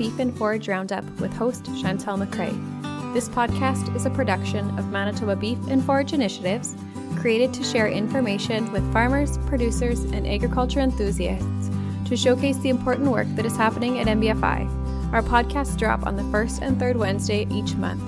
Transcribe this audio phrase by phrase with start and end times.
[0.00, 3.12] Beef and Forage Roundup with host Chantel McCrae.
[3.12, 6.74] This podcast is a production of Manitoba Beef and Forage Initiatives,
[7.18, 11.70] created to share information with farmers, producers, and agriculture enthusiasts
[12.06, 15.12] to showcase the important work that is happening at MBFI.
[15.12, 18.02] Our podcasts drop on the first and third Wednesday each month.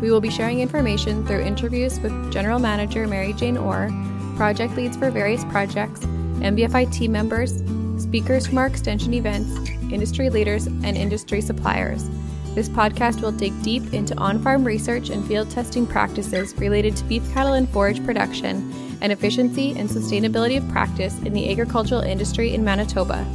[0.00, 3.90] We will be sharing information through interviews with General Manager Mary Jane Orr,
[4.36, 6.00] project leads for various projects,
[6.40, 7.62] MBFI team members,
[8.02, 12.10] speakers from our extension events, industry leaders, and industry suppliers.
[12.54, 17.04] This podcast will dig deep into on farm research and field testing practices related to
[17.04, 22.54] beef cattle and forage production and efficiency and sustainability of practice in the agricultural industry
[22.54, 23.26] in Manitoba.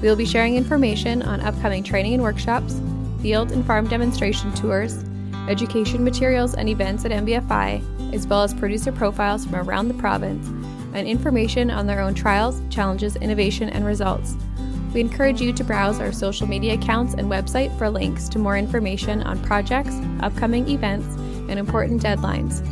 [0.00, 2.80] We will be sharing information on upcoming training and workshops,
[3.20, 5.04] field and farm demonstration tours,
[5.48, 10.46] education materials and events at MBFI, as well as producer profiles from around the province
[10.94, 14.36] and information on their own trials, challenges, innovation, and results.
[14.94, 18.58] We encourage you to browse our social media accounts and website for links to more
[18.58, 21.06] information on projects, upcoming events,
[21.48, 22.62] and important deadlines.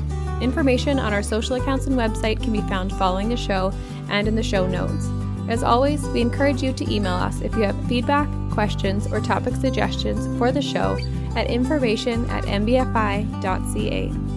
[0.42, 3.72] Information on our social accounts and website can be found following the show
[4.08, 5.08] and in the show notes.
[5.48, 9.54] As always, we encourage you to email us if you have feedback, questions, or topic
[9.56, 10.98] suggestions for the show
[11.36, 14.29] at information at mbfi.ca.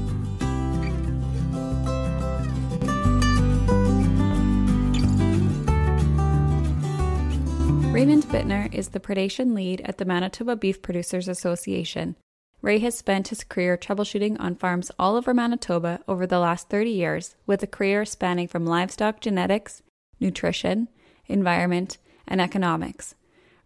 [7.94, 12.16] Raymond Bittner is the predation lead at the Manitoba Beef Producers Association.
[12.64, 16.90] Ray has spent his career troubleshooting on farms all over Manitoba over the last 30
[16.90, 19.84] years, with a career spanning from livestock genetics,
[20.20, 20.88] nutrition,
[21.28, 23.14] environment, and economics.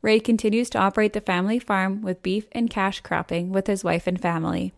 [0.02, 4.08] Ray continues to operate the family farm with beef and cash cropping with his wife
[4.08, 4.74] and family.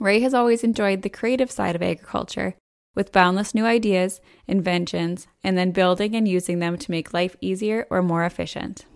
[0.00, 2.54] Ray has always enjoyed the creative side of agriculture
[2.94, 7.86] with boundless new ideas, inventions, and then building and using them to make life easier
[7.90, 8.86] or more efficient.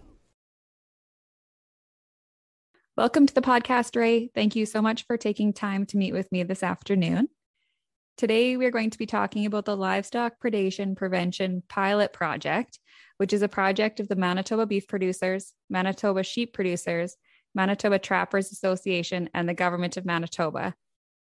[2.96, 4.30] Welcome to the podcast, Ray.
[4.34, 7.28] Thank you so much for taking time to meet with me this afternoon.
[8.16, 12.78] Today, we're going to be talking about the Livestock Predation Prevention Pilot Project,
[13.18, 17.16] which is a project of the Manitoba Beef Producers, Manitoba Sheep Producers,
[17.54, 20.74] Manitoba Trappers Association, and the Government of Manitoba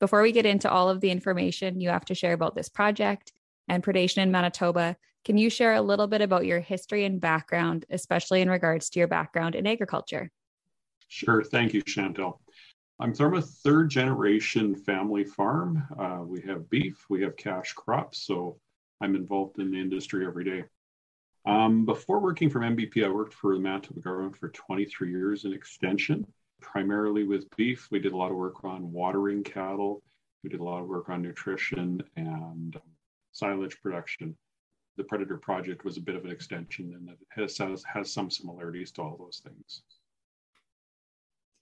[0.04, 3.32] before we get into all of the information you have to share about this project
[3.70, 7.86] and predation in Manitoba, can you share a little bit about your history and background,
[7.90, 10.30] especially in regards to your background in agriculture?
[11.08, 11.42] Sure.
[11.42, 12.40] Thank you, Chantel.
[13.00, 15.88] I'm from a third generation family farm.
[15.98, 18.60] Uh, we have beef, we have cash crops, so
[19.00, 20.66] I'm involved in the industry every day.
[21.46, 25.54] Um, before working for MBP, I worked for the Manitoba government for 23 years in
[25.54, 26.28] extension
[26.64, 27.88] primarily with beef.
[27.92, 30.02] We did a lot of work on watering cattle.
[30.44, 32.80] We did a lot of work on nutrition and
[33.32, 34.36] silage production.
[34.98, 38.32] The Predator project was a bit of an extension and it has, has, has some
[38.32, 39.84] similarities to all those things.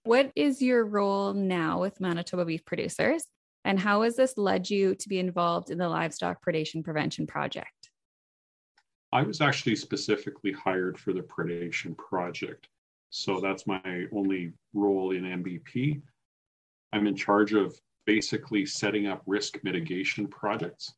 [0.04, 3.24] What is your role now with Manitoba Beef Producers?
[3.64, 7.92] And how has this led you to be involved in the livestock predation prevention project?
[9.14, 12.70] I was actually specifically hired for the predation project.
[13.12, 16.02] So that's my only role in MBP.
[16.94, 20.94] I'm in charge of basically setting up risk mitigation projects.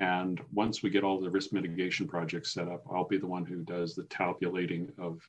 [0.00, 3.46] And once we get all the risk mitigation projects set up, I'll be the one
[3.46, 5.20] who does the tabulating of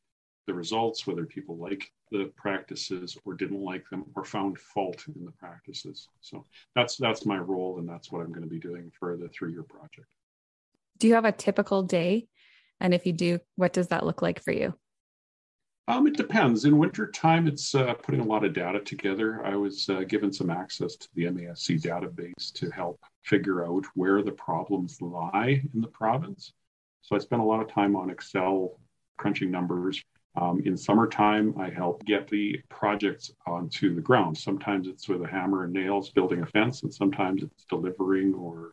[0.47, 5.23] the results, whether people like the practices or didn't like them or found fault in
[5.25, 6.09] the practices.
[6.21, 6.45] So
[6.75, 9.63] that's that's my role and that's what I'm going to be doing for the three-year
[9.63, 10.07] project.
[10.97, 12.27] Do you have a typical day?
[12.79, 14.73] And if you do, what does that look like for you?
[15.89, 16.63] Um, it depends.
[16.63, 19.45] In winter time, it's uh, putting a lot of data together.
[19.45, 24.21] I was uh, given some access to the MASC database to help figure out where
[24.21, 26.53] the problems lie in the province.
[27.01, 28.79] So I spent a lot of time on Excel
[29.17, 30.01] crunching numbers.
[30.35, 34.37] Um, in summertime, I help get the projects onto the ground.
[34.37, 38.71] Sometimes it's with a hammer and nails building a fence, and sometimes it's delivering or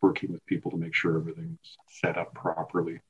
[0.00, 3.00] working with people to make sure everything's set up properly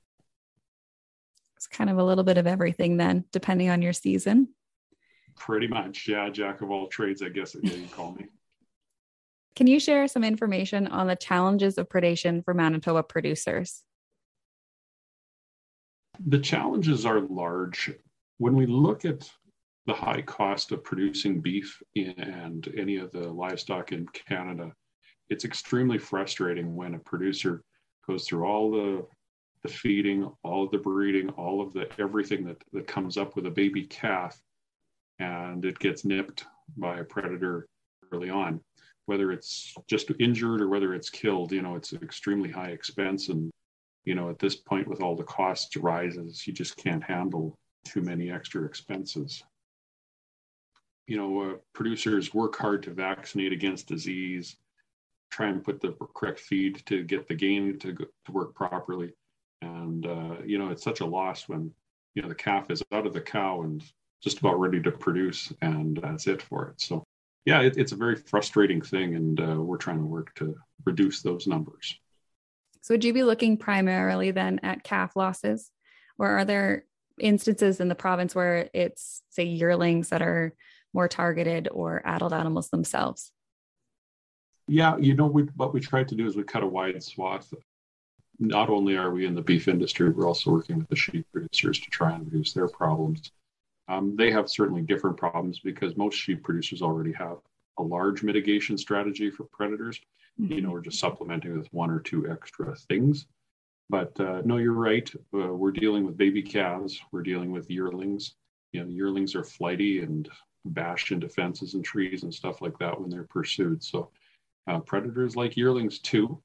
[1.63, 4.49] it's kind of a little bit of everything then, depending on your season.
[5.37, 6.09] Pretty much.
[6.09, 6.29] Yeah.
[6.29, 8.27] Jack of all trades, I guess yeah, you call me.
[9.55, 13.85] Can you share some information on the challenges of predation for Manitoba producers?
[16.27, 17.93] The challenges are large.
[18.39, 19.31] When we look at
[19.87, 24.73] the high cost of producing beef and any of the livestock in Canada,
[25.29, 27.63] it's extremely frustrating when a producer
[28.09, 29.07] goes through all the
[29.63, 33.47] the feeding, all of the breeding, all of the everything that, that comes up with
[33.47, 34.41] a baby calf,
[35.19, 36.45] and it gets nipped
[36.77, 37.67] by a predator
[38.13, 38.61] early on.
[39.07, 43.29] Whether it's just injured or whether it's killed, you know, it's an extremely high expense.
[43.29, 43.51] And,
[44.05, 48.01] you know, at this point, with all the costs rises, you just can't handle too
[48.01, 49.43] many extra expenses.
[51.07, 54.57] you know, uh, producers work hard to vaccinate against disease,
[55.31, 59.13] try and put the correct feed to get the gain to, to work properly.
[59.63, 61.71] And, uh, you know, it's such a loss when,
[62.15, 63.83] you know, the calf is out of the cow and
[64.23, 66.81] just about ready to produce, and that's it for it.
[66.81, 67.05] So,
[67.45, 70.55] yeah, it, it's a very frustrating thing, and uh, we're trying to work to
[70.85, 71.97] reduce those numbers.
[72.83, 75.71] So, would you be looking primarily then at calf losses,
[76.19, 76.85] or are there
[77.21, 80.55] instances in the province where it's, say, yearlings that are
[80.93, 83.33] more targeted or adult animals themselves?
[84.69, 87.53] Yeah, you know, we, what we tried to do is we cut a wide swath.
[88.43, 91.79] Not only are we in the beef industry, we're also working with the sheep producers
[91.79, 93.31] to try and reduce their problems.
[93.87, 97.39] Um, they have certainly different problems because most sheep producers already have
[97.79, 100.01] a large mitigation strategy for predators.
[100.41, 100.53] Mm-hmm.
[100.55, 103.27] You know, we're just supplementing with one or two extra things.
[103.89, 105.09] But uh, no, you're right.
[105.33, 107.01] Uh, we're dealing with baby calves.
[107.13, 108.35] We're dealing with yearlings.
[108.73, 110.29] You know, yearlings are flighty and
[110.65, 113.85] bash into fences and trees and stuff like that when they're pursued.
[113.85, 114.11] So
[114.67, 116.41] uh, predators like yearlings too.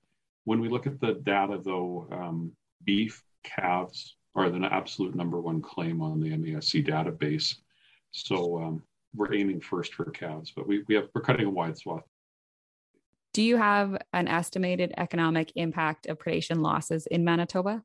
[0.47, 2.53] When we look at the data, though, um,
[2.85, 7.55] beef calves are the absolute number one claim on the MASC database.
[8.11, 8.83] So um,
[9.13, 12.05] we're aiming first for calves, but we, we have we're cutting a wide swath.
[13.33, 17.83] Do you have an estimated economic impact of predation losses in Manitoba?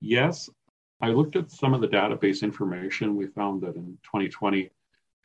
[0.00, 0.50] Yes,
[1.00, 3.14] I looked at some of the database information.
[3.14, 4.68] We found that in 2020,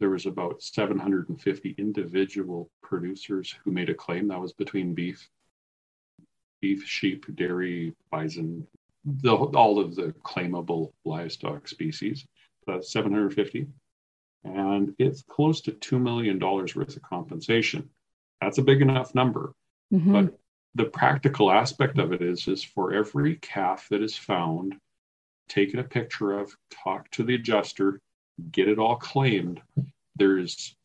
[0.01, 5.29] there was about 750 individual producers who made a claim that was between beef,
[6.59, 8.67] beef, sheep, dairy, bison,
[9.05, 12.25] the, all of the claimable livestock species.
[12.67, 13.67] Uh, 750,
[14.43, 17.89] and it's close to two million dollars worth of compensation.
[18.39, 19.53] That's a big enough number,
[19.91, 20.11] mm-hmm.
[20.13, 20.37] but
[20.75, 24.75] the practical aspect of it is is for every calf that is found
[25.49, 27.99] taken a picture of, talk to the adjuster,
[28.51, 29.61] get it all claimed.
[30.15, 30.75] There's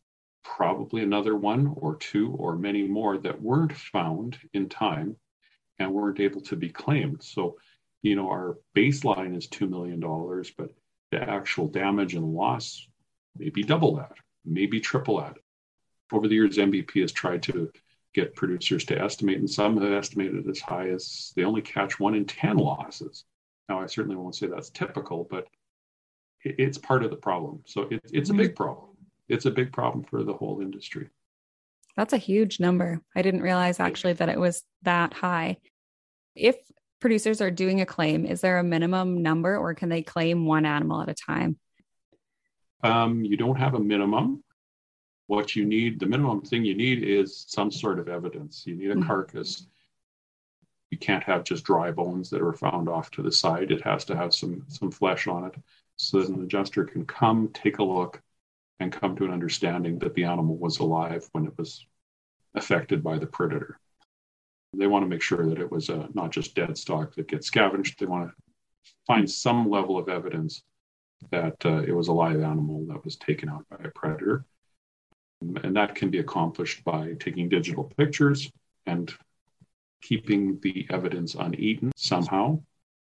[0.44, 5.16] probably another one or two or many more that weren't found in time
[5.78, 7.22] and weren't able to be claimed.
[7.22, 7.56] So,
[8.02, 10.00] you know, our baseline is $2 million,
[10.56, 10.70] but
[11.10, 12.86] the actual damage and loss
[13.38, 14.12] may be double that,
[14.44, 15.36] maybe triple that.
[16.12, 17.70] Over the years, MBP has tried to
[18.14, 22.14] get producers to estimate, and some have estimated as high as they only catch one
[22.14, 23.24] in 10 losses.
[23.68, 25.48] Now, I certainly won't say that's typical, but
[26.58, 27.62] it's part of the problem.
[27.66, 28.40] So it, it's mm-hmm.
[28.40, 28.90] a big problem.
[29.28, 31.08] It's a big problem for the whole industry.
[31.96, 33.00] That's a huge number.
[33.14, 35.56] I didn't realize actually that it was that high.
[36.34, 36.56] If
[37.00, 40.66] producers are doing a claim, is there a minimum number or can they claim one
[40.66, 41.58] animal at a time?
[42.82, 44.44] Um, you don't have a minimum.
[45.26, 48.64] What you need, the minimum thing you need is some sort of evidence.
[48.66, 49.06] You need a mm-hmm.
[49.06, 49.66] carcass
[50.90, 53.70] you can't have just dry bones that are found off to the side.
[53.70, 55.54] It has to have some some flesh on it,
[55.96, 58.22] so that an adjuster can come, take a look,
[58.80, 61.86] and come to an understanding that the animal was alive when it was
[62.54, 63.78] affected by the predator.
[64.74, 67.46] They want to make sure that it was uh, not just dead stock that gets
[67.46, 67.98] scavenged.
[67.98, 68.34] They want to
[69.06, 70.62] find some level of evidence
[71.30, 74.44] that uh, it was a live animal that was taken out by a predator.
[75.40, 78.50] And that can be accomplished by taking digital pictures
[78.86, 79.12] and
[80.02, 82.60] keeping the evidence uneaten somehow,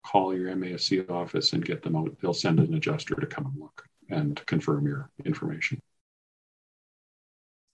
[0.05, 2.17] call your MASC office and get them out.
[2.21, 5.81] They'll send an adjuster to come and look and confirm your information.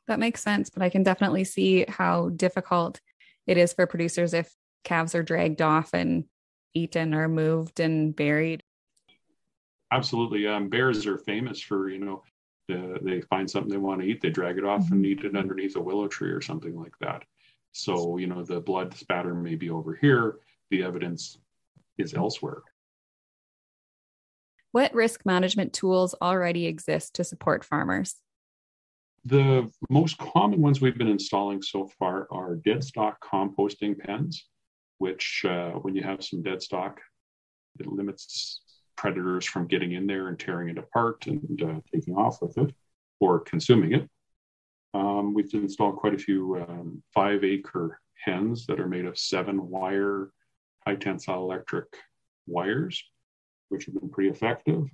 [0.06, 3.00] That makes sense, but I can definitely see how difficult
[3.46, 4.52] it is for producers if
[4.82, 6.24] calves are dragged off and
[6.74, 8.62] eaten or moved and buried.
[9.90, 10.46] Absolutely.
[10.46, 12.22] Um, bears are famous for, you know,
[12.68, 14.94] the, they find something they want to eat, they drag it off mm-hmm.
[14.94, 17.24] and eat it underneath a willow tree or something like that.
[17.72, 20.36] So, you know, the blood spatter may be over here,
[20.70, 21.38] the evidence
[21.98, 22.62] is elsewhere.
[24.72, 28.16] What risk management tools already exist to support farmers?
[29.24, 34.48] The most common ones we've been installing so far are dead stock composting pens,
[34.98, 37.00] which, uh, when you have some dead stock,
[37.78, 38.60] it limits
[38.96, 42.74] predators from getting in there and tearing it apart and uh, taking off with it
[43.20, 44.10] or consuming it.
[44.92, 49.68] Um, we've installed quite a few um, five acre hens that are made of seven
[49.68, 50.30] wire
[50.86, 51.86] high tensile electric
[52.46, 53.02] wires,
[53.68, 54.88] which have been pretty effective.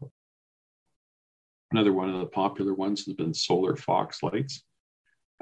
[1.73, 4.65] Another one of the popular ones has been solar fox lights.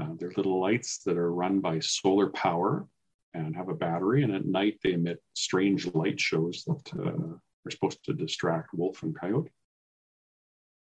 [0.00, 2.86] Uh, they're little lights that are run by solar power
[3.34, 7.34] and have a battery, and at night they emit strange light shows that uh,
[7.66, 9.50] are supposed to distract wolf and coyote.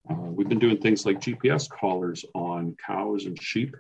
[0.10, 3.76] Uh, we've been doing things like GPS collars on cows and sheep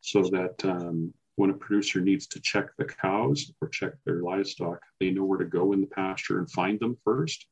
[0.00, 4.80] so that um, when a producer needs to check the cows or check their livestock,
[4.98, 7.46] they know where to go in the pasture and find them first.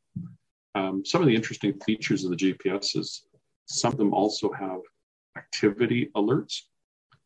[0.74, 3.26] Um, some of the interesting features of the GPS is
[3.66, 4.80] Some of them also have
[5.36, 6.62] activity alerts.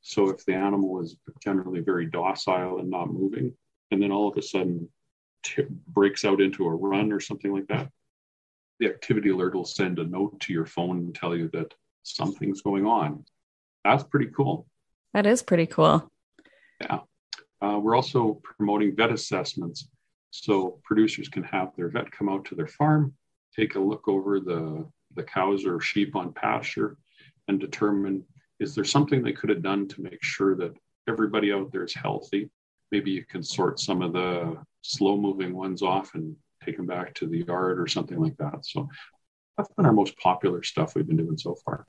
[0.03, 3.55] So if the animal is generally very docile and not moving,
[3.91, 4.87] and then all of a sudden
[5.43, 7.91] t- breaks out into a run or something like that,
[8.81, 12.61] the activity alert will send a note to your phone and tell you that something's
[12.61, 13.25] going on.
[13.83, 14.67] That's pretty cool.
[15.15, 16.11] That is pretty cool.
[16.81, 17.01] Yeah.
[17.63, 19.89] Uh, we're also promoting vet assessments.
[20.31, 23.15] So producers can have their vet come out to their farm,
[23.55, 26.97] take a look over the, the cows or sheep on pasture,
[27.49, 28.25] and determine
[28.61, 30.75] is there something they could have done to make sure that
[31.09, 32.49] everybody out there is healthy?
[32.93, 37.15] Maybe you can sort some of the slow moving ones off and take them back
[37.15, 38.65] to the yard or something like that.
[38.65, 38.89] So
[39.57, 41.87] that's been our most popular stuff we've been doing so far.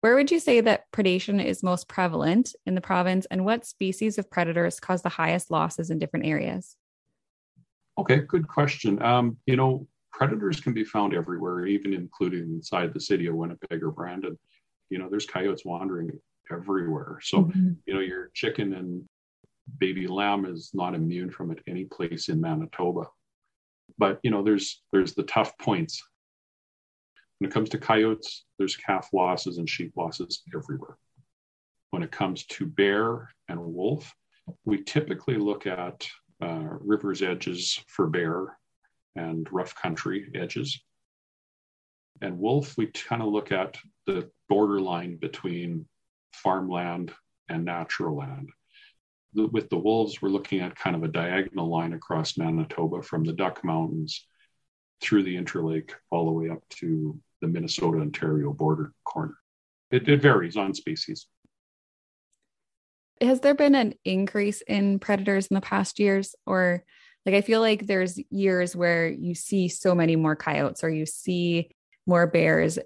[0.00, 4.18] Where would you say that predation is most prevalent in the province, and what species
[4.18, 6.76] of predators cause the highest losses in different areas?
[7.98, 9.02] Okay, good question.
[9.02, 13.82] Um, you know, predators can be found everywhere, even including inside the city of Winnipeg
[13.82, 14.38] or Brandon.
[14.90, 16.10] You know, there's coyotes wandering
[16.50, 17.18] everywhere.
[17.22, 17.72] So, mm-hmm.
[17.86, 19.02] you know, your chicken and
[19.78, 23.08] baby lamb is not immune from it any place in Manitoba.
[23.98, 26.02] But you know, there's there's the tough points.
[27.38, 30.96] When it comes to coyotes, there's calf losses and sheep losses everywhere.
[31.90, 34.14] When it comes to bear and wolf,
[34.64, 36.06] we typically look at
[36.42, 38.56] uh, rivers edges for bear
[39.16, 40.80] and rough country edges.
[42.22, 43.76] And wolf, we kind of look at
[44.06, 45.86] the borderline between
[46.32, 47.12] farmland
[47.48, 48.48] and natural land.
[49.34, 53.34] With the wolves, we're looking at kind of a diagonal line across Manitoba from the
[53.34, 54.26] Duck Mountains
[55.02, 59.36] through the Interlake all the way up to the Minnesota Ontario border corner.
[59.90, 61.26] It, it varies on species.
[63.20, 66.34] Has there been an increase in predators in the past years?
[66.44, 66.84] Or
[67.24, 71.06] like I feel like there's years where you see so many more coyotes or you
[71.06, 71.70] see
[72.06, 72.78] more bears.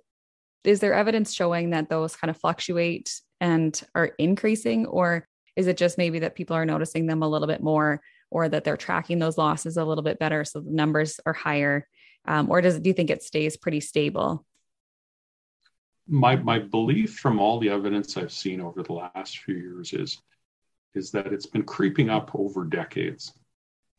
[0.64, 4.86] Is there evidence showing that those kind of fluctuate and are increasing?
[4.86, 5.26] Or
[5.56, 8.00] is it just maybe that people are noticing them a little bit more
[8.30, 11.88] or that they're tracking those losses a little bit better so the numbers are higher?
[12.26, 14.44] Um, or does do you think it stays pretty stable?
[16.10, 20.20] My my belief from all the evidence I've seen over the last few years is
[20.94, 23.32] is that it's been creeping up over decades.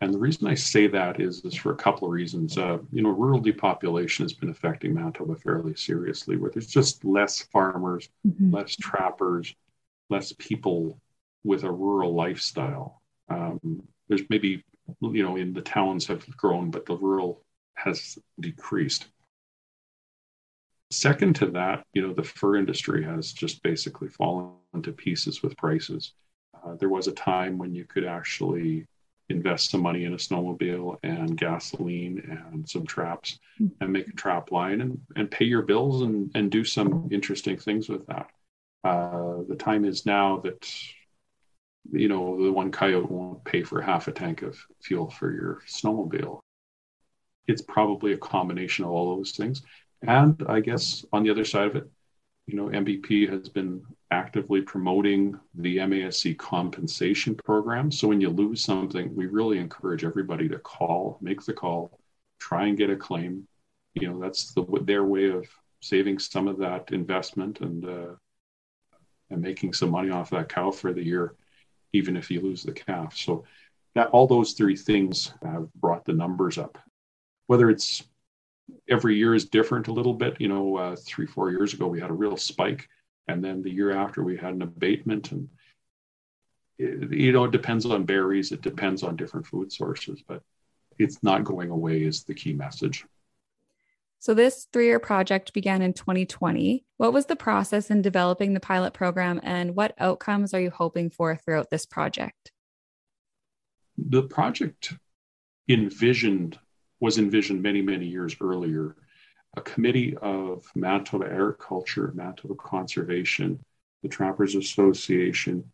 [0.02, 2.58] And the reason I say that is, is for a couple of reasons.
[2.58, 7.44] Uh, you know, rural depopulation has been affecting Manitoba fairly seriously, where there's just less
[7.44, 8.54] farmers, mm-hmm.
[8.54, 9.56] less trappers,
[10.10, 11.00] less people
[11.44, 13.02] with a rural lifestyle.
[13.30, 14.66] Um, there's maybe,
[15.02, 17.44] you know, in the towns have grown, but the rural
[17.76, 19.08] has decreased.
[20.92, 25.56] Second to that, you know, the fur industry has just basically fallen to pieces with
[25.58, 26.14] prices.
[26.64, 28.86] Uh, there was a time when you could actually
[29.30, 32.20] invest some money in a snowmobile and gasoline
[32.52, 33.40] and some traps
[33.80, 37.58] and make a trap line and, and pay your bills and, and do some interesting
[37.58, 38.30] things with that.
[38.84, 40.70] Uh, the time is now that,
[41.92, 45.62] you know, the one coyote won't pay for half a tank of fuel for your
[45.68, 46.42] snowmobile.
[47.48, 49.62] It's probably a combination of all those things.
[50.02, 51.90] And I guess on the other side of it,
[52.48, 57.92] you know, MBP has been actively promoting the MASC compensation program.
[57.92, 61.98] So when you lose something, we really encourage everybody to call, make the call,
[62.40, 63.48] try and get a claim.
[63.94, 65.48] You know, that's the, their way of
[65.82, 68.16] saving some of that investment and uh,
[69.30, 71.36] and making some money off that cow for the year,
[71.94, 73.16] even if you lose the calf.
[73.16, 73.46] So
[73.96, 76.78] that all those three things have brought the numbers up.
[77.48, 78.04] Whether it's
[78.92, 80.40] every year is different a little bit.
[80.40, 82.88] You know, uh, three, four years ago, we had a real spike.
[83.28, 85.32] And then the year after, we had an abatement.
[85.32, 85.50] And,
[86.78, 90.44] it, you know, it depends on berries, it depends on different food sources, but
[91.00, 93.06] it's not going away, is the key message.
[94.20, 96.86] So, this three year project began in 2020.
[96.98, 101.10] What was the process in developing the pilot program, and what outcomes are you hoping
[101.10, 102.52] for throughout this project?
[103.98, 104.94] The project
[105.68, 106.60] envisioned
[107.02, 108.96] was envisioned many, many years earlier.
[109.58, 113.60] A committee of Manitoba Agriculture, Manitoba Conservation,
[114.02, 115.70] the Trappers Association,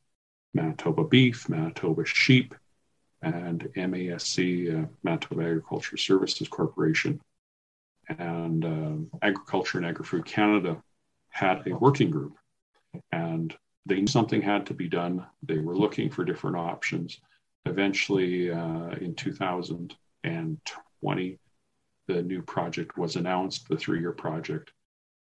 [0.56, 2.56] Manitoba Beef, Manitoba Sheep,
[3.22, 7.22] and MASC, uh, Manitoba Agriculture Services Corporation,
[8.10, 10.82] and uh, Agriculture and Agri-Food Canada
[11.30, 12.38] had a working group.
[13.12, 13.56] And
[13.86, 15.26] they knew something had to be done.
[15.44, 17.20] They were looking for different options.
[17.66, 19.94] Eventually, uh, in 2000,
[20.24, 20.58] and
[21.02, 21.40] 20,
[22.08, 24.72] the new project was announced, the three year project,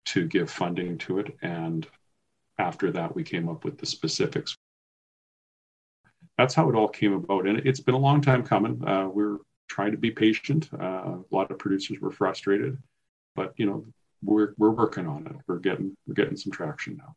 [0.05, 1.35] to give funding to it.
[1.41, 1.87] And
[2.57, 4.57] after that, we came up with the specifics.
[6.37, 7.47] That's how it all came about.
[7.47, 8.83] And it's been a long time coming.
[8.87, 10.69] Uh, we're trying to be patient.
[10.73, 12.77] Uh, a lot of producers were frustrated,
[13.35, 13.85] but you know,
[14.23, 15.35] we're we're working on it.
[15.47, 17.15] We're getting we're getting some traction now.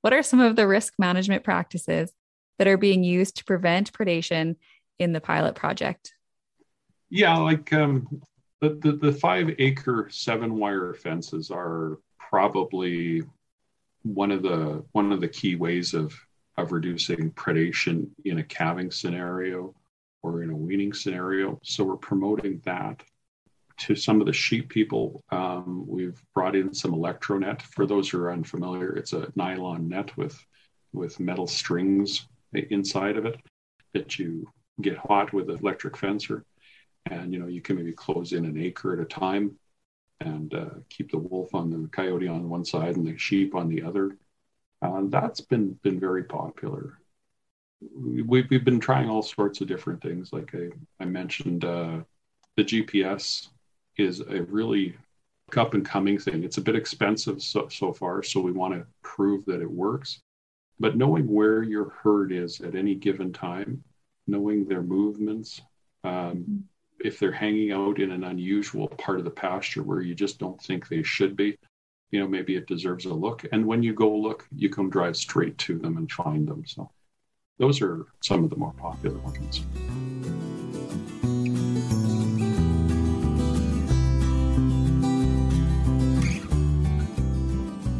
[0.00, 2.12] What are some of the risk management practices
[2.58, 4.56] that are being used to prevent predation
[4.98, 6.13] in the pilot project?
[7.10, 8.22] Yeah, like um,
[8.60, 13.22] the, the, the five acre seven wire fences are probably
[14.02, 16.14] one of the one of the key ways of
[16.56, 19.74] of reducing predation in a calving scenario
[20.22, 21.58] or in a weaning scenario.
[21.62, 23.02] So we're promoting that
[23.76, 25.22] to some of the sheep people.
[25.30, 27.60] Um, we've brought in some electronet.
[27.62, 30.38] For those who are unfamiliar, it's a nylon net with
[30.92, 33.36] with metal strings inside of it
[33.92, 34.46] that you
[34.80, 36.44] get hot with an electric fencer,
[37.06, 39.56] and you know you can maybe close in an acre at a time
[40.20, 43.68] and uh, keep the wolf on the coyote on one side and the sheep on
[43.68, 44.16] the other.
[44.80, 46.98] Uh, that's been been very popular.
[47.94, 50.32] We've, we've been trying all sorts of different things.
[50.32, 50.70] Like I,
[51.00, 51.98] I mentioned, uh,
[52.56, 53.48] the GPS
[53.98, 54.96] is a really
[55.56, 56.42] up and coming thing.
[56.42, 60.20] It's a bit expensive so, so far, so we want to prove that it works.
[60.80, 63.84] But knowing where your herd is at any given time,
[64.26, 65.60] knowing their movements,
[66.02, 66.64] um,
[67.04, 70.60] if they're hanging out in an unusual part of the pasture where you just don't
[70.62, 71.54] think they should be,
[72.10, 73.44] you know, maybe it deserves a look.
[73.52, 76.64] And when you go look, you can drive straight to them and find them.
[76.66, 76.90] So
[77.58, 79.62] those are some of the more popular ones.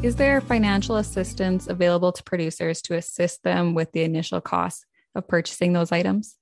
[0.03, 5.29] Is there financial assistance available to producers to assist them with the initial costs of
[5.29, 6.37] purchasing those items?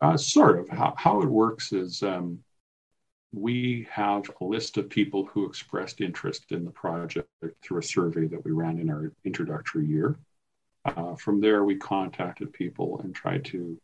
[0.00, 0.68] Uh, sort of.
[0.68, 2.40] How, how it works is um,
[3.32, 7.28] we have a list of people who expressed interest in the project
[7.62, 10.18] through a survey that we ran in our introductory year.
[10.84, 13.80] Uh, from there, we contacted people and tried to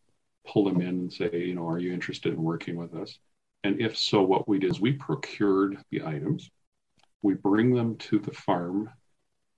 [0.46, 3.18] pull them in and say, you know, are you interested in working with us?
[3.64, 6.50] And if so, what we did is we procured the items,
[7.22, 8.90] we bring them to the farm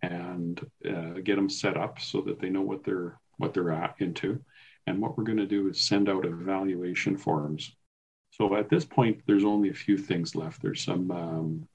[0.03, 3.97] and uh, get them set up so that they know what they're what they're at
[3.99, 4.41] into
[4.87, 7.75] and what we're going to do is send out evaluation forms.
[8.31, 10.61] So at this point, there's only a few things left.
[10.61, 11.69] There's some um,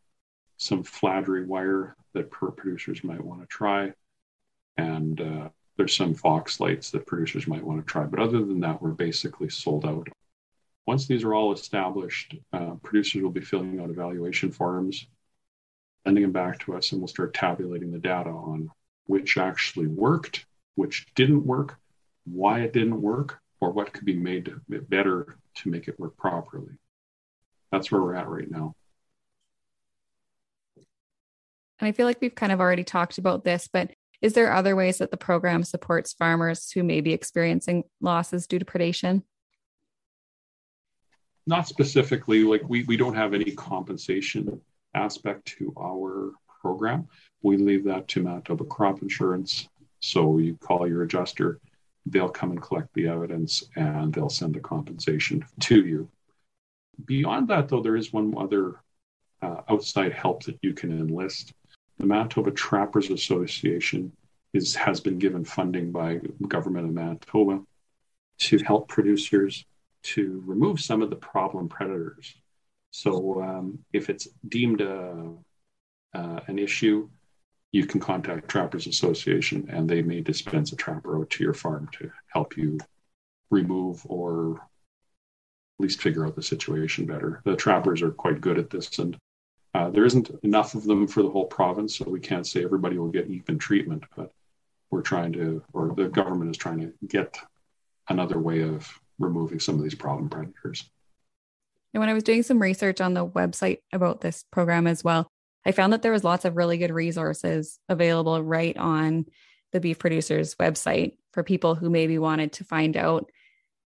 [0.57, 3.93] some Fladry wire that per producers might want to try,
[4.77, 8.03] and uh, there's some Fox lights that producers might want to try.
[8.03, 10.09] But other than that, we're basically sold out.
[10.85, 15.07] Once these are all established, uh, producers will be filling out evaluation forms,
[16.03, 18.69] sending them back to us, and we'll start tabulating the data on
[19.05, 20.45] which actually worked,
[20.75, 21.79] which didn't work,
[22.25, 26.73] why it didn't work or what could be made better to make it work properly.
[27.71, 28.73] That's where we're at right now.
[31.79, 34.75] And I feel like we've kind of already talked about this, but is there other
[34.75, 39.23] ways that the program supports farmers who may be experiencing losses due to predation?
[41.47, 44.59] Not specifically, like we, we don't have any compensation
[44.93, 47.07] aspect to our program.
[47.41, 49.69] We leave that to Manitoba Crop Insurance.
[50.01, 51.59] So you call your adjuster
[52.05, 56.09] they'll come and collect the evidence and they'll send the compensation to you.
[57.05, 58.81] Beyond that, though, there is one other
[59.41, 61.53] uh, outside help that you can enlist.
[61.97, 64.11] The Manitoba Trappers Association
[64.53, 67.61] is, has been given funding by government of Manitoba
[68.39, 69.65] to help producers
[70.01, 72.35] to remove some of the problem predators.
[72.91, 75.33] So um, if it's deemed a,
[76.13, 77.09] uh, an issue,
[77.71, 81.87] you can contact Trappers Association and they may dispense a trapper out to your farm
[81.99, 82.79] to help you
[83.51, 87.41] remove or at least figure out the situation better.
[87.45, 89.17] The trappers are quite good at this and
[89.75, 92.97] uh, there isn't enough of them for the whole province, so we can't say everybody
[92.97, 94.31] will get even treatment, but
[94.89, 97.37] we're trying to, or the government is trying to get
[98.09, 100.89] another way of removing some of these problem predators.
[101.93, 105.27] And when I was doing some research on the website about this program as well,
[105.65, 109.25] I found that there was lots of really good resources available right on
[109.71, 113.29] the beef producers website for people who maybe wanted to find out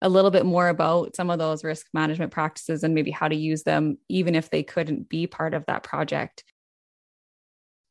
[0.02, 3.36] a little bit more about some of those risk management practices and maybe how to
[3.36, 6.42] use them even if they couldn't be part of that project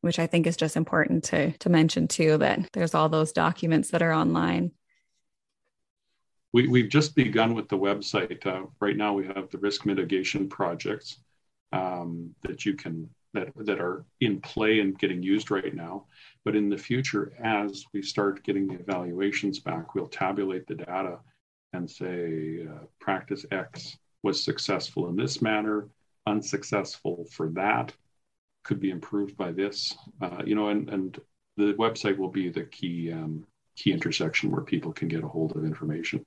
[0.00, 3.90] which i think is just important to to mention too that there's all those documents
[3.90, 4.72] that are online.
[6.52, 8.44] We, we've just begun with the website.
[8.44, 11.18] Uh, right now we have the risk mitigation projects
[11.72, 16.06] um, that you can that, that are in play and getting used right now.
[16.44, 21.18] But in the future, as we start getting the evaluations back, we'll tabulate the data
[21.72, 25.88] and say uh, practice X was successful in this manner,
[26.26, 27.92] unsuccessful for that,
[28.64, 29.96] could be improved by this.
[30.20, 31.20] Uh, you know, and, and
[31.56, 35.56] the website will be the key um, key intersection where people can get a hold
[35.56, 36.24] of information.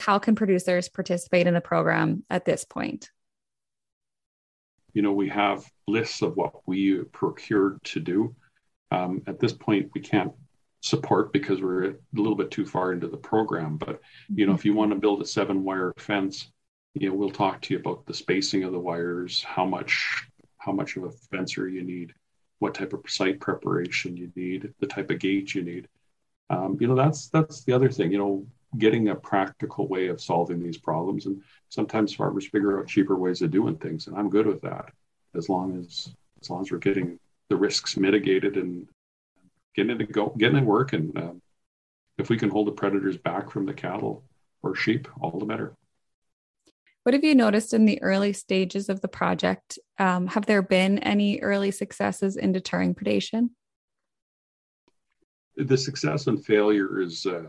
[0.00, 3.10] How can producers participate in the program at this point?
[4.92, 8.34] You know, we have lists of what we procured to do.
[8.90, 10.32] Um, at this point, we can't
[10.82, 13.76] support because we're a little bit too far into the program.
[13.76, 14.00] But
[14.34, 16.50] you know, if you want to build a seven wire fence,
[16.94, 20.24] you know, we'll talk to you about the spacing of the wires, how much
[20.58, 22.12] how much of a fencer you need,
[22.58, 25.88] what type of site preparation you need, the type of gate you need.
[26.50, 28.10] Um, you know, that's that's the other thing.
[28.12, 28.46] You know,
[28.78, 33.42] getting a practical way of solving these problems, and sometimes farmers figure out cheaper ways
[33.42, 34.92] of doing things, and I'm good with that,
[35.34, 38.88] as long as as long as we're getting the risks mitigated and
[39.74, 41.12] getting it to go, getting it working.
[41.16, 41.42] Um,
[42.18, 44.24] if we can hold the predators back from the cattle
[44.62, 45.74] or sheep, all the better.
[47.02, 49.78] What have you noticed in the early stages of the project?
[49.98, 53.50] Um, have there been any early successes in deterring predation?
[55.56, 57.44] The success and failure is uh,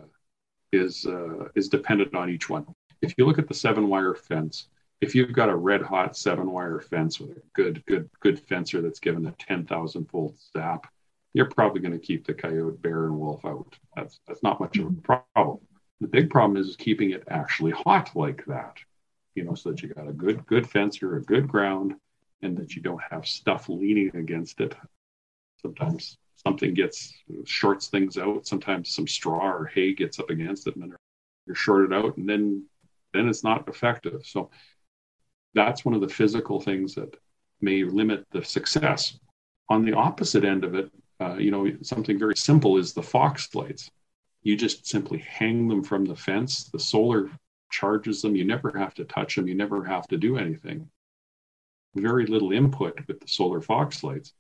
[0.72, 2.66] is uh, is dependent on each one.
[3.02, 4.68] If you look at the seven wire fence,
[5.02, 8.82] if you've got a red hot seven wire fence with a good good good fencer
[8.82, 10.88] that's given a ten thousand volt zap,
[11.34, 13.76] you're probably going to keep the coyote, bear, and wolf out.
[13.96, 15.60] That's that's not much of a problem.
[16.00, 18.78] The big problem is keeping it actually hot like that,
[19.36, 21.96] you know, so that you got a good good fencer, a good ground,
[22.42, 24.76] and that you don't have stuff leaning against it.
[25.62, 27.14] Sometimes something gets
[27.46, 28.48] shorts things out.
[28.48, 30.96] Sometimes some straw or hay gets up against it, and then
[31.46, 32.66] you're shorted out, and then
[33.14, 34.26] then it's not effective.
[34.26, 34.50] So
[35.54, 37.16] that's one of the physical things that
[37.60, 39.20] may limit the success.
[39.70, 43.54] On the opposite end of it, uh, you know, something very simple is the fox
[43.54, 43.92] lights.
[44.44, 46.66] You just simply hang them from the fence.
[46.66, 47.30] The solar
[47.70, 48.36] charges them.
[48.36, 49.48] You never have to touch them.
[49.48, 50.90] You never have to do anything.
[51.96, 54.34] Very little input with the solar fox lights.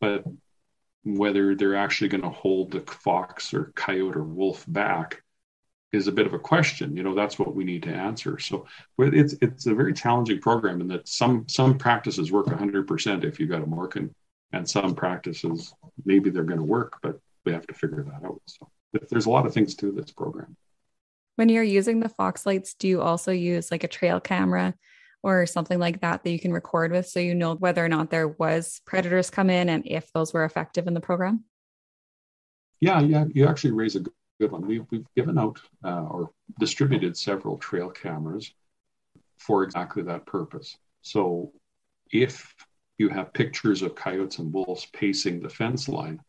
[0.00, 0.24] But
[1.04, 5.22] whether they're actually going to hold the fox or coyote or wolf back
[5.92, 6.96] is a bit of a question.
[6.96, 8.38] You know, that's what we need to answer.
[8.38, 8.66] So
[8.98, 13.46] it's it's a very challenging program in that some some practices work 100% if you
[13.46, 14.14] got them working
[14.52, 18.40] and some practices maybe they're going to work but we have to figure that out
[18.46, 18.68] so
[19.10, 20.56] there's a lot of things to this program
[21.36, 24.74] when you're using the fox lights do you also use like a trail camera
[25.22, 28.10] or something like that that you can record with so you know whether or not
[28.10, 31.44] there was predators come in and if those were effective in the program?
[32.80, 34.04] Yeah yeah you actually raise a
[34.42, 34.66] good one.
[34.66, 38.52] We've, we've given out uh, or distributed several trail cameras
[39.38, 40.76] for exactly that purpose.
[41.02, 41.52] So
[42.10, 42.54] if
[42.98, 46.20] you have pictures of coyotes and wolves pacing the fence line,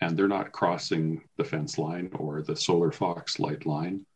[0.00, 4.06] and they're not crossing the fence line or the solar fox light line,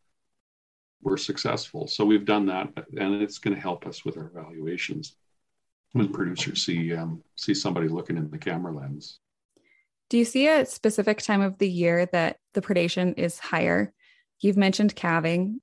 [1.02, 1.86] we're successful.
[1.86, 5.16] So we've done that, and it's going to help us with our evaluations
[5.92, 9.18] when producers see um, see somebody looking in the camera lens.
[10.08, 13.92] Do you see a specific time of the year that the predation is higher?
[14.40, 15.60] You've mentioned calving,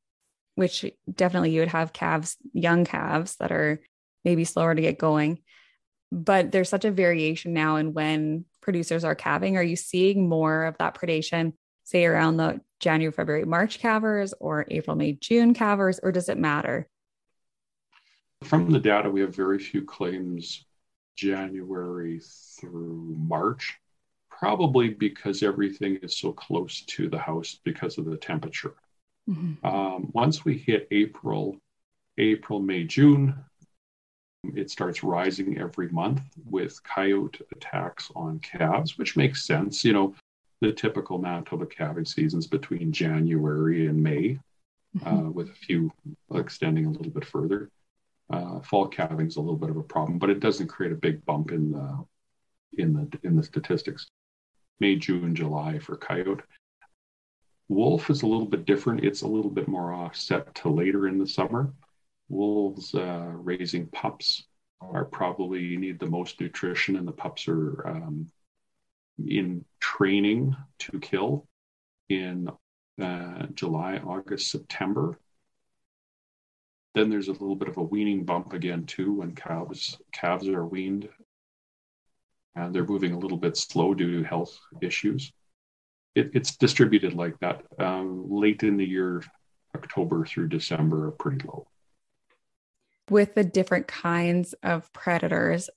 [0.56, 3.82] which definitely you would have calves, young calves that are
[4.24, 5.40] maybe slower to get going
[6.12, 9.58] but there's such a variation now in when producers are calving.
[9.58, 14.66] Are you seeing more of that predation, say around the January, February, March calvers or
[14.70, 16.88] April, May, June calvers, or does it matter?
[18.44, 20.64] From the data, we have very few claims
[21.18, 22.22] January
[22.60, 23.78] through March,
[24.30, 28.76] probably because everything is so close to the house because of the temperature.
[29.30, 29.66] Mm-hmm.
[29.66, 31.58] Um, once we hit April,
[32.18, 33.36] April, May, June,
[34.56, 39.84] it starts rising every month with coyote attacks on calves, which makes sense.
[39.84, 40.16] You know,
[40.62, 44.40] the typical Manitoba calving seasons between January and May,
[44.98, 45.08] mm-hmm.
[45.08, 45.92] uh, with a few
[46.34, 47.70] extending a little bit further.
[48.30, 50.96] Uh, fall calving is a little bit of a problem, but it doesn't create a
[50.96, 52.06] big bump in the
[52.78, 54.08] in the in the statistics.
[54.80, 56.44] May, June, July for coyote.
[57.68, 59.04] Wolf is a little bit different.
[59.04, 61.74] It's a little bit more offset to later in the summer
[62.30, 64.44] wolves uh, raising pups
[64.82, 68.28] are probably need the most nutrition, and the pups are um,
[69.28, 71.48] in training to kill
[72.10, 72.50] in
[73.02, 75.20] uh, July, August, September.
[76.96, 80.66] Then there's a little bit of a weaning bump again too when calves calves are
[80.66, 81.08] weaned,
[82.56, 85.32] and they're moving a little bit slow due to health issues.
[86.16, 87.62] It, it's distributed like that.
[87.78, 89.24] Um, late in the year,
[89.76, 91.68] October through December are pretty low
[93.10, 95.70] with the different kinds of predators,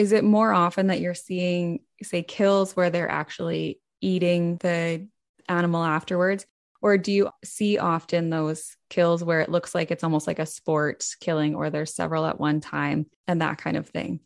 [0.00, 5.06] is it more often that you're seeing, say, kills where they're actually eating the
[5.46, 6.46] animal afterwards?
[6.80, 10.46] Or do you see often those kills where it looks like it's almost like a
[10.46, 14.20] sport killing, or there's several at one time and that kind of thing?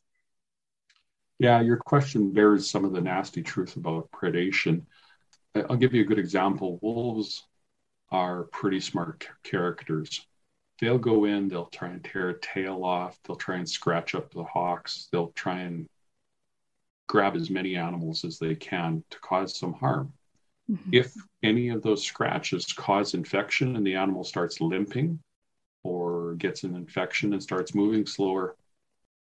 [1.41, 4.83] Yeah, your question bears some of the nasty truth about predation.
[5.57, 6.79] I'll give you a good example.
[6.83, 7.43] Wolves
[8.13, 10.25] are pretty smart characters
[10.81, 14.33] they'll go in, they'll try and tear a tail off, they'll try and scratch up
[14.33, 15.87] the hocks, they'll try and
[17.07, 20.13] grab as many animals as they can to cause some harm.
[20.71, 20.91] Mm-hmm.
[20.93, 25.21] If any of those scratches cause infection and the animal starts limping
[25.83, 28.57] or gets an infection and starts moving slower,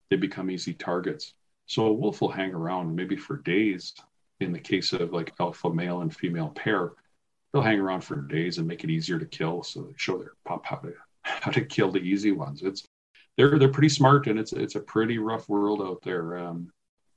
[0.08, 1.34] they become easy targets.
[1.66, 3.92] So a wolf will hang around maybe for days.
[4.40, 6.92] In the case of like alpha male and female pair,
[7.52, 9.62] they'll hang around for days and make it easier to kill.
[9.62, 12.62] So they show their pup how to how to kill the easy ones.
[12.62, 12.84] It's
[13.36, 16.36] they're they're pretty smart and it's it's a pretty rough world out there.
[16.36, 16.70] Um,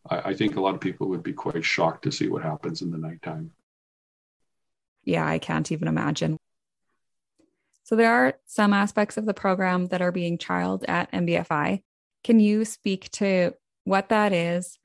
[0.10, 2.82] I, I think a lot of people would be quite shocked to see what happens
[2.82, 3.52] in the nighttime.
[5.04, 6.38] Yeah, I can't even imagine.
[7.84, 11.84] So there are some aspects of the program that are being trialed at MBFI.
[12.24, 14.80] Can you speak to what that is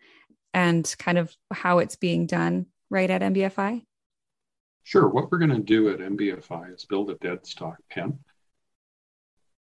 [0.53, 3.85] and kind of how it's being done right at MBFI?
[4.83, 5.09] Sure.
[5.09, 8.19] What we're going to do at MBFI is build a dead stock pen.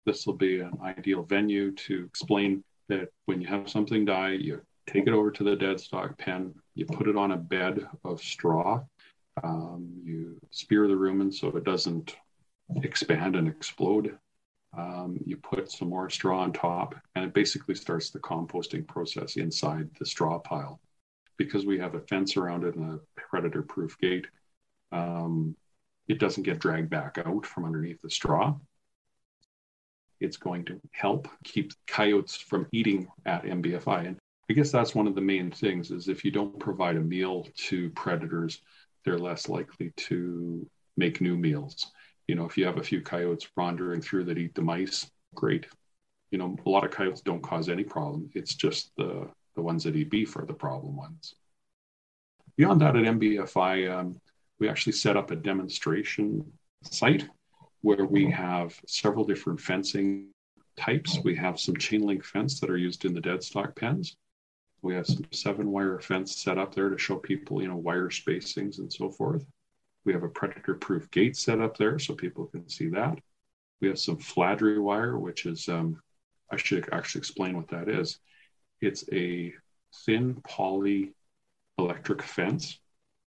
[0.07, 4.61] This will be an ideal venue to explain that when you have something die, you
[4.87, 8.21] take it over to the dead stock pen, you put it on a bed of
[8.21, 8.83] straw,
[9.43, 12.17] um, you spear the rumen so it doesn't
[12.83, 14.19] expand and explode.
[14.77, 19.37] Um, you put some more straw on top, and it basically starts the composting process
[19.37, 20.81] inside the straw pile.
[21.37, 24.27] Because we have a fence around it and a predator proof gate,
[24.93, 25.57] um,
[26.07, 28.55] it doesn't get dragged back out from underneath the straw.
[30.21, 34.07] It's going to help keep coyotes from eating at MBFI.
[34.07, 37.01] And I guess that's one of the main things is if you don't provide a
[37.01, 38.61] meal to predators,
[39.05, 41.91] they're less likely to make new meals.
[42.29, 45.67] You know, if you have a few coyotes wandering through that eat the mice, great.
[46.31, 48.31] You know, a lot of coyotes don't cause any problem.
[48.35, 51.35] It's just the the ones that eat beef are the problem ones.
[52.57, 54.21] Beyond that, at MBFI, um,
[54.59, 56.45] we actually set up a demonstration
[56.85, 57.29] site
[57.83, 60.29] where we have several different fencing
[60.77, 61.19] types.
[61.25, 64.17] We have some chain link fence that are used in the dead stock pens.
[64.83, 68.09] We have some seven wire fence set up there to show people, you know, wire
[68.09, 69.45] spacings and so forth.
[70.05, 73.19] We have a predator proof gate set up there so people can see that.
[73.81, 76.01] We have some Fladry wire, which is, um,
[76.51, 78.19] I should actually explain what that is.
[78.81, 79.53] It's a
[80.07, 81.13] thin poly
[81.79, 82.79] electric fence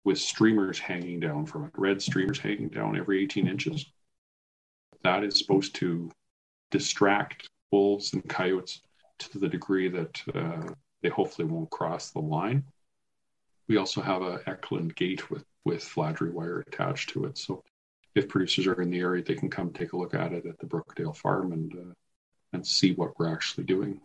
[0.03, 3.91] with streamers hanging down from it, red streamers hanging down every 18 inches.
[5.03, 6.11] That is supposed to
[6.71, 8.81] distract wolves and coyotes
[9.19, 12.63] to the degree that uh, they hopefully won't cross the line.
[13.67, 17.37] We also have a Eklund gate with with Fladry wire attached to it.
[17.37, 17.63] So
[18.15, 20.57] if producers are in the area, they can come take a look at it at
[20.57, 21.93] the Brookdale farm and uh,
[22.53, 24.01] and see what we're actually doing.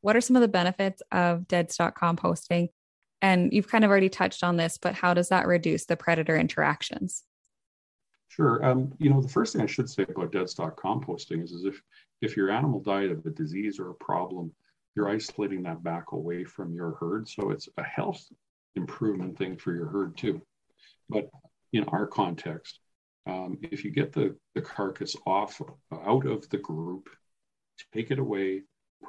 [0.00, 2.68] What are some of the benefits of dead stock composting?
[3.20, 6.36] And you've kind of already touched on this, but how does that reduce the predator
[6.36, 7.24] interactions?
[8.38, 8.64] Sure.
[8.64, 11.64] Um, you know, the first thing I should say about dead stock composting is, is
[11.64, 11.82] if
[12.22, 14.52] if your animal died of a disease or a problem,
[14.94, 17.28] you're isolating that back away from your herd.
[17.28, 18.24] So it's a health
[18.76, 20.40] improvement thing for your herd too.
[21.08, 21.28] But
[21.72, 22.80] in our context,
[23.26, 25.60] um, if you get the, the carcass off
[25.92, 27.08] out of the group,
[27.92, 28.62] take it away,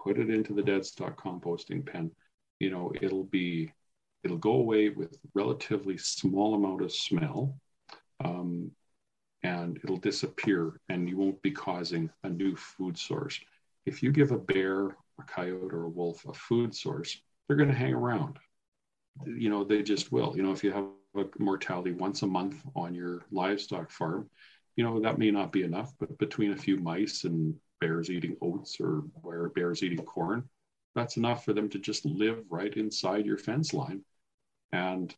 [0.03, 2.11] put it into the dead stock composting pen,
[2.59, 3.71] you know, it'll be
[4.23, 7.57] it'll go away with relatively small amount of smell.
[8.23, 8.71] Um,
[9.43, 13.39] and it'll disappear and you won't be causing a new food source.
[13.85, 17.69] If you give a bear, a coyote, or a wolf a food source, they're going
[17.69, 18.37] to hang around.
[19.25, 20.35] You know, they just will.
[20.35, 24.29] You know, if you have a mortality once a month on your livestock farm,
[24.75, 28.37] you know, that may not be enough, but between a few mice and bears eating
[28.41, 30.47] oats or where bears eating corn,
[30.95, 34.03] that's enough for them to just live right inside your fence line.
[34.71, 35.13] And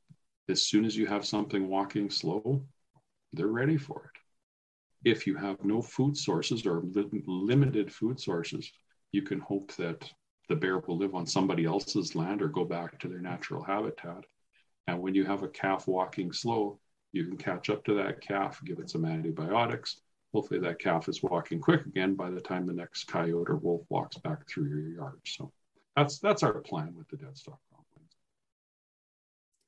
[0.49, 2.63] as soon as you have something walking slow,
[3.33, 5.09] they're ready for it.
[5.09, 8.71] If you have no food sources or li- limited food sources,
[9.11, 10.09] you can hope that
[10.49, 14.25] the bear will live on somebody else's land or go back to their natural habitat.
[14.87, 16.79] And when you have a calf walking slow,
[17.13, 20.01] you can catch up to that calf, give it some antibiotics.
[20.33, 23.81] Hopefully, that calf is walking quick again by the time the next coyote or wolf
[23.89, 25.19] walks back through your yard.
[25.25, 25.51] So
[25.95, 27.59] that's that's our plan with the dead stock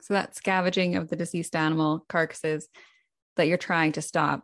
[0.02, 2.68] So that scavenging of the deceased animal carcasses
[3.36, 4.44] that you're trying to stop,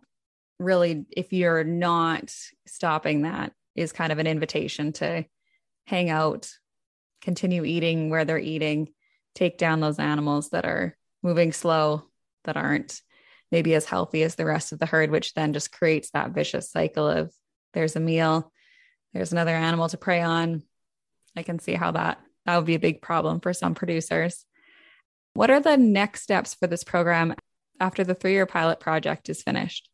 [0.60, 2.34] really, if you're not
[2.68, 5.26] stopping that, is kind of an invitation to
[5.86, 6.50] hang out,
[7.22, 8.90] continue eating where they're eating,
[9.36, 12.04] take down those animals that are moving slow,
[12.46, 13.02] that aren't
[13.52, 16.72] maybe as healthy as the rest of the herd, which then just creates that vicious
[16.72, 17.34] cycle of
[17.74, 18.52] there's a meal,
[19.14, 20.64] there's another animal to prey on.
[21.36, 24.46] I can see how that that would be a big problem for some producers.
[25.34, 27.36] What are the next steps for this program
[27.80, 29.90] after the three year pilot project is finished?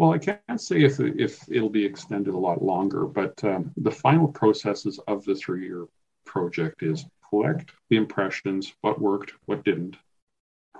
[0.00, 3.90] Well, I can't say if if it'll be extended a lot longer, but um, the
[3.90, 5.86] final processes of the three-year
[6.24, 9.96] project is collect the impressions, what worked, what didn't,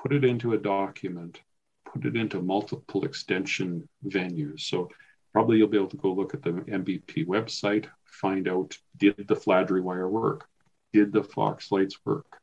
[0.00, 1.42] put it into a document,
[1.84, 4.60] put it into multiple extension venues.
[4.60, 4.88] So
[5.34, 9.36] probably you'll be able to go look at the MBP website, find out did the
[9.36, 10.46] Fladry wire work?
[10.94, 12.39] Did the Fox lights work?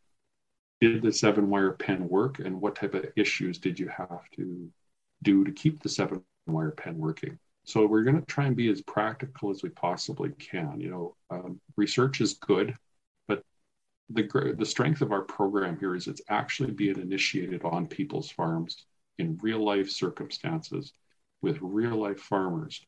[0.80, 2.40] Did the seven wire pen work?
[2.40, 4.70] And what type of issues did you have to
[5.24, 7.40] do to keep the seven wire pen working?
[7.64, 10.80] So we're going to try and be as practical as we possibly can.
[10.80, 12.76] You know, um, research is good,
[13.28, 13.44] but
[14.10, 18.86] the the strength of our program here is it's actually being initiated on people's farms
[19.18, 20.94] in real life circumstances
[21.42, 22.86] with real life farmers.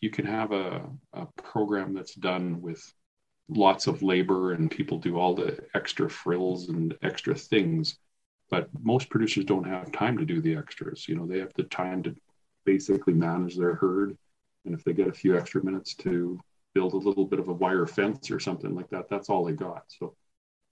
[0.00, 2.82] You can have a, a program that's done with
[3.48, 7.98] lots of labor and people do all the extra frills and extra things.
[8.50, 11.08] But most producers don't have time to do the extras.
[11.08, 12.14] You know, they have the time to
[12.64, 14.16] basically manage their herd.
[14.64, 16.40] And if they get a few extra minutes to
[16.74, 19.52] build a little bit of a wire fence or something like that, that's all they
[19.52, 19.84] got.
[19.88, 20.14] So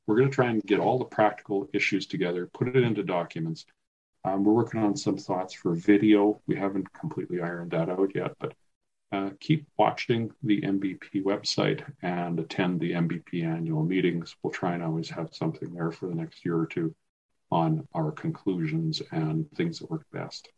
[0.06, 3.64] we're going to try and get all the practical issues together, put it into documents,
[4.24, 6.40] um, we're working on some thoughts for video.
[6.46, 8.54] We haven't completely ironed that out yet, but
[9.14, 14.34] uh, keep watching the MBP website and attend the MBP annual meetings.
[14.42, 16.94] We'll try and always have something there for the next year or two
[17.50, 20.48] on our conclusions and things that work best.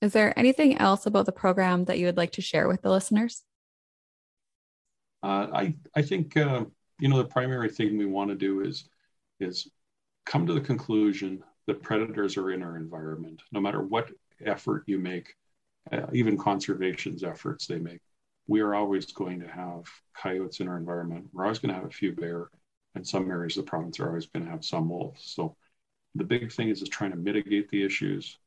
[0.00, 2.90] Is there anything else about the program that you would like to share with the
[2.90, 3.42] listeners?
[5.22, 6.64] Uh, I I think uh,
[7.00, 8.88] you know the primary thing we want to do is
[9.40, 9.68] is
[10.26, 13.42] come to the conclusion that predators are in our environment.
[13.50, 14.10] No matter what
[14.44, 15.34] effort you make,
[15.90, 18.00] uh, even conservation's efforts they make,
[18.46, 19.84] we are always going to have
[20.16, 21.28] coyotes in our environment.
[21.32, 22.48] We're always going to have a few bear,
[22.94, 25.22] and some areas of the province are always going to have some wolves.
[25.24, 25.56] So
[26.14, 28.38] the big thing is is trying to mitigate the issues,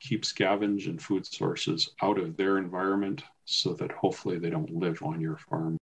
[0.00, 5.02] keep scavenge and food sources out of their environment, so that hopefully they don't live
[5.02, 5.76] on your farm.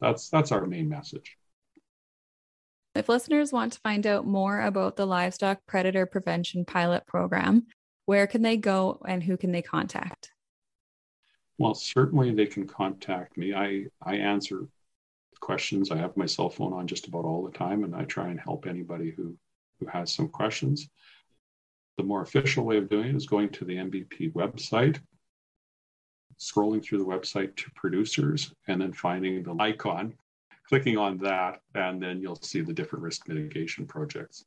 [0.00, 1.36] That's that's our main message.
[2.94, 7.66] If listeners want to find out more about the Livestock Predator Prevention Pilot Program,
[8.06, 10.30] where can they go and who can they contact?
[11.58, 13.54] Well, certainly they can contact me.
[13.54, 14.66] I, I answer
[15.40, 15.90] questions.
[15.90, 18.40] I have my cell phone on just about all the time, and I try and
[18.40, 19.36] help anybody who,
[19.78, 20.88] who has some questions.
[21.96, 24.98] The more official way of doing it is going to the MBP website,
[26.40, 30.14] scrolling through the website to producers, and then finding the icon
[30.68, 34.44] clicking on that, and then you'll see the different risk mitigation projects.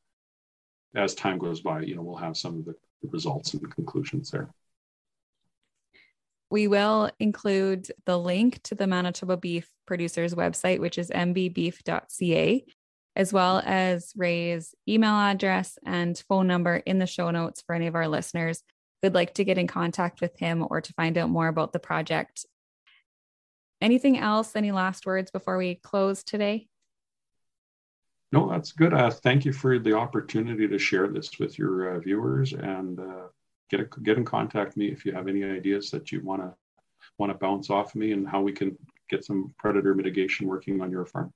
[0.96, 4.50] As time goes by, you know, we'll have some of the results and conclusions there.
[6.50, 12.66] We will include the link to the Manitoba Beef Producers website, which is mbbeef.ca,
[13.16, 17.88] as well as Ray's email address and phone number in the show notes for any
[17.88, 18.64] of our listeners
[19.02, 21.80] who'd like to get in contact with him or to find out more about the
[21.80, 22.46] project
[23.80, 24.56] Anything else?
[24.56, 26.68] Any last words before we close today?
[28.32, 28.94] No, that's good.
[28.94, 33.28] Uh, thank you for the opportunity to share this with your uh, viewers and uh,
[33.70, 36.54] get a, get in contact me if you have any ideas that you want to
[37.18, 38.78] want to bounce off me and how we can
[39.10, 41.34] get some predator mitigation working on your farm.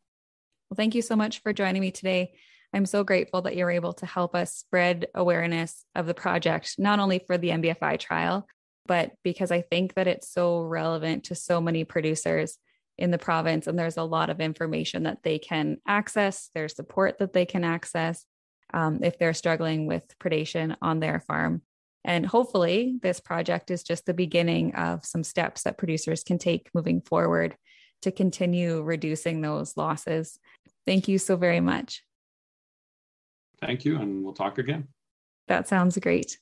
[0.70, 2.34] Well, thank you so much for joining me today.
[2.74, 7.00] I'm so grateful that you're able to help us spread awareness of the project, not
[7.00, 8.48] only for the MBFI trial,
[8.86, 12.58] but because I think that it's so relevant to so many producers
[13.02, 17.18] in the province and there's a lot of information that they can access, there's support
[17.18, 18.26] that they can access
[18.74, 21.64] um, if they're struggling with predation on their farm.
[22.06, 26.70] And hopefully, this project is just the beginning of some steps that producers can take
[26.74, 27.56] moving forward
[28.04, 30.40] to continue reducing those losses.
[30.86, 32.04] Thank you so very much.
[33.60, 34.88] Thank you, and we'll talk again.
[35.48, 36.38] That sounds great.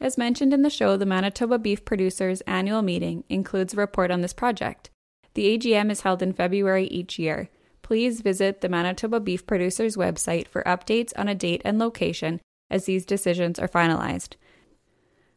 [0.00, 4.20] As mentioned in the show, the Manitoba Beef Producers annual meeting includes a report on
[4.20, 4.90] this project.
[5.34, 7.48] The AGM is held in February each year.
[7.82, 12.40] Please visit the Manitoba Beef Producers website for updates on a date and location
[12.70, 14.34] as these decisions are finalized.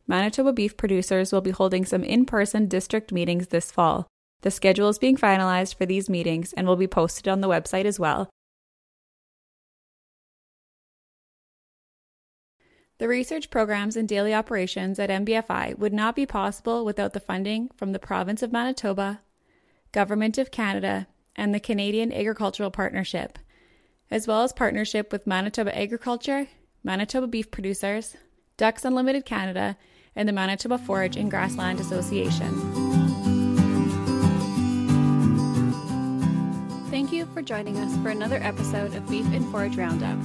[0.08, 4.08] Manitoba Beef Producers will be holding some in person district meetings this fall.
[4.42, 7.86] The schedule is being finalized for these meetings and will be posted on the website
[7.86, 8.30] as well,
[13.00, 17.70] The research programs and daily operations at MBFI would not be possible without the funding
[17.78, 19.22] from the Province of Manitoba,
[19.92, 23.38] Government of Canada, and the Canadian Agricultural Partnership,
[24.10, 26.48] as well as partnership with Manitoba Agriculture,
[26.84, 28.18] Manitoba Beef Producers,
[28.58, 29.78] Ducks Unlimited Canada,
[30.16, 32.50] and the Manitoba Forage and Grassland Association.
[36.90, 40.18] Thank you for joining us for another episode of Beef and Forage Roundup.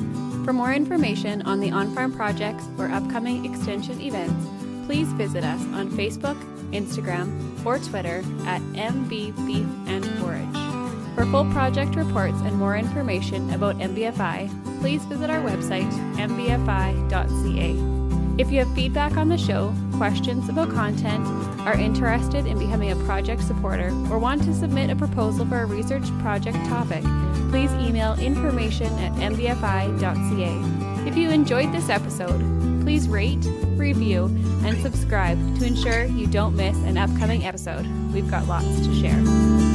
[0.45, 4.49] For more information on the on farm projects or upcoming extension events,
[4.87, 6.37] please visit us on Facebook,
[6.73, 11.15] Instagram, or Twitter at MB Beef and Forage.
[11.15, 17.93] For full project reports and more information about MBFI, please visit our website, mbfi.ca.
[18.39, 21.25] If you have feedback on the show, questions about content,
[21.61, 25.67] are interested in becoming a project supporter, or want to submit a proposal for a
[25.67, 27.05] research project topic,
[27.53, 31.07] please email information at mbfi.ca.
[31.07, 32.41] If you enjoyed this episode,
[32.81, 33.45] please rate,
[33.77, 34.25] review,
[34.65, 37.87] and subscribe to ensure you don't miss an upcoming episode.
[38.11, 39.72] We've got lots to share.